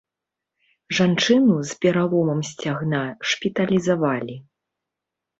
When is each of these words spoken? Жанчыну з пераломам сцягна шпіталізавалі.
Жанчыну 0.99 1.57
з 1.71 1.75
пераломам 1.83 2.39
сцягна 2.51 3.01
шпіталізавалі. 3.33 4.35